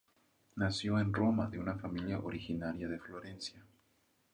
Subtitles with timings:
[0.55, 3.63] Nació en Roma de una familia originaria de Florencia.